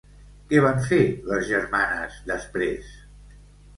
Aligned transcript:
Què 0.53 0.61
van 0.65 0.79
fer 0.85 0.99
les 1.33 1.45
germanes 1.49 2.17
després? 2.33 2.91